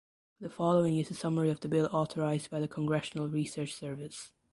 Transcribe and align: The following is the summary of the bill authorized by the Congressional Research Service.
The 0.39 0.49
following 0.49 0.97
is 0.97 1.09
the 1.09 1.13
summary 1.13 1.51
of 1.51 1.59
the 1.59 1.67
bill 1.67 1.87
authorized 1.91 2.49
by 2.49 2.59
the 2.59 2.67
Congressional 2.67 3.27
Research 3.29 3.75
Service. 3.75 4.31